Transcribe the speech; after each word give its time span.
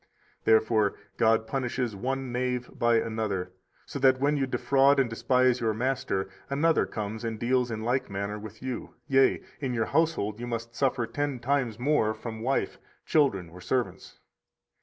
Therefore 0.45 0.95
God 1.17 1.45
punishes 1.45 1.95
one 1.95 2.31
knave 2.31 2.71
by 2.73 2.95
another, 2.95 3.51
so 3.85 3.99
that, 3.99 4.19
when 4.19 4.35
you 4.35 4.47
defraud 4.47 4.99
and 4.99 5.07
despise 5.07 5.59
your 5.59 5.75
master, 5.75 6.27
another 6.49 6.87
comes 6.87 7.23
and 7.23 7.39
deals 7.39 7.69
in 7.69 7.83
like 7.83 8.09
manner 8.09 8.39
with 8.39 8.63
you, 8.63 8.95
yea, 9.07 9.43
in 9.59 9.75
your 9.75 9.85
household 9.85 10.39
you 10.39 10.47
must 10.47 10.73
suffer 10.73 11.05
ten 11.05 11.37
times 11.37 11.77
more 11.77 12.15
from 12.15 12.39
wife, 12.41 12.79
children, 13.05 13.47
or 13.49 13.61
servants. 13.61 14.17